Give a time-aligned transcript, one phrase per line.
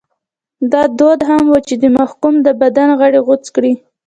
[0.71, 3.73] دا دود هم و چې د محکوم د بدن غړي غوڅ کړي.